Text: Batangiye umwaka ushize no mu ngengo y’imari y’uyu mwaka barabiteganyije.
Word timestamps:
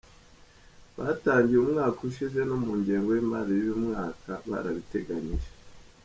Batangiye 0.97 1.57
umwaka 1.61 1.99
ushize 2.09 2.39
no 2.49 2.55
mu 2.63 2.71
ngengo 2.79 3.09
y’imari 3.13 3.51
y’uyu 3.59 3.77
mwaka 3.85 4.31
barabiteganyije. 4.49 5.49